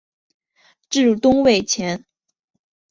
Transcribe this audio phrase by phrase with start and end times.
[0.89, 2.05] 至东魏前属魏郡。